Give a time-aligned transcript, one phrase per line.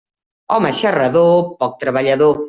[0.53, 2.39] Home xarrador, poc treballador.